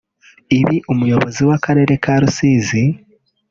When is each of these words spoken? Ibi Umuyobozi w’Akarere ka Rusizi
Ibi 0.59 0.77
Umuyobozi 0.91 1.39
w’Akarere 1.49 1.93
ka 2.03 2.13
Rusizi 2.21 2.83